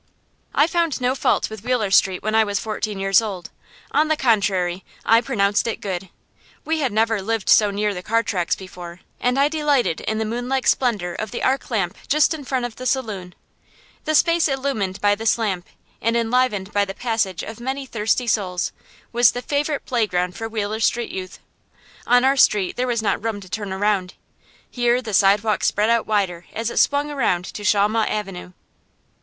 I 0.55 0.65
found 0.65 0.99
no 0.99 1.13
fault 1.13 1.51
with 1.51 1.63
Wheeler 1.63 1.91
Street 1.91 2.23
when 2.23 2.33
I 2.33 2.43
was 2.43 2.57
fourteen 2.57 2.99
years 2.99 3.21
old. 3.21 3.51
On 3.91 4.07
the 4.07 4.17
contrary, 4.17 4.83
I 5.05 5.21
pronounced 5.21 5.67
it 5.67 5.79
good. 5.79 6.09
We 6.65 6.79
had 6.79 6.91
never 6.91 7.21
lived 7.21 7.47
so 7.47 7.69
near 7.69 7.93
the 7.93 8.01
car 8.01 8.23
tracks 8.23 8.55
before, 8.55 9.01
and 9.19 9.37
I 9.37 9.47
delighted 9.47 10.01
in 10.01 10.17
the 10.17 10.25
moonlike 10.25 10.65
splendor 10.65 11.13
of 11.13 11.29
the 11.29 11.43
arc 11.43 11.69
lamp 11.69 11.95
just 12.07 12.33
in 12.33 12.43
front 12.45 12.65
of 12.65 12.77
the 12.77 12.87
saloon. 12.87 13.35
The 14.05 14.15
space 14.15 14.47
illumined 14.47 14.99
by 15.01 15.13
this 15.13 15.37
lamp 15.37 15.67
and 16.01 16.17
enlivened 16.17 16.73
by 16.73 16.83
the 16.83 16.95
passage 16.95 17.43
of 17.43 17.59
many 17.59 17.85
thirsty 17.85 18.25
souls 18.25 18.71
was 19.11 19.33
the 19.33 19.43
favorite 19.43 19.85
playground 19.85 20.35
for 20.35 20.49
Wheeler 20.49 20.79
Street 20.79 21.11
youth. 21.11 21.37
On 22.07 22.25
our 22.25 22.37
street 22.37 22.75
there 22.75 22.87
was 22.87 23.03
not 23.03 23.23
room 23.23 23.39
to 23.39 23.47
turn 23.47 23.71
around; 23.71 24.15
here 24.67 24.99
the 24.99 25.13
sidewalk 25.13 25.63
spread 25.63 25.91
out 25.91 26.07
wider 26.07 26.47
as 26.53 26.71
it 26.71 26.77
swung 26.77 27.11
around 27.11 27.45
to 27.53 27.63
Shawmut 27.63 28.09
Avenue. 28.09 28.53